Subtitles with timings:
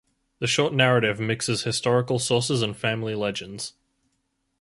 [0.39, 3.73] The short narrative mixes historical sources and family legends.